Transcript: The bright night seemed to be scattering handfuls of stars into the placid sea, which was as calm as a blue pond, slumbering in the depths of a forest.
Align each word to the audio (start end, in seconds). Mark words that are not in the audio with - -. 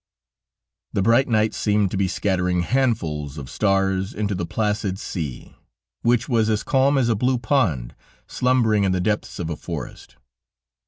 The 0.93 1.03
bright 1.03 1.27
night 1.27 1.53
seemed 1.53 1.91
to 1.91 1.95
be 1.97 2.07
scattering 2.07 2.63
handfuls 2.63 3.37
of 3.37 3.51
stars 3.51 4.15
into 4.15 4.33
the 4.33 4.47
placid 4.47 4.97
sea, 4.97 5.55
which 6.01 6.27
was 6.27 6.49
as 6.49 6.63
calm 6.63 6.97
as 6.97 7.07
a 7.07 7.13
blue 7.13 7.37
pond, 7.37 7.93
slumbering 8.25 8.83
in 8.83 8.93
the 8.93 8.99
depths 8.99 9.37
of 9.37 9.51
a 9.51 9.55
forest. 9.55 10.15